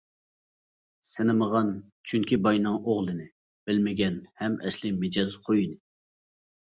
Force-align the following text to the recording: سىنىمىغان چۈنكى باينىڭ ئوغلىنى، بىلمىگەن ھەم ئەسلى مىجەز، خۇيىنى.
سىنىمىغان 1.09 1.67
چۈنكى 2.11 2.39
باينىڭ 2.47 2.79
ئوغلىنى، 2.93 3.27
بىلمىگەن 3.69 4.17
ھەم 4.41 4.57
ئەسلى 4.71 4.93
مىجەز، 5.03 5.37
خۇيىنى. 5.45 5.77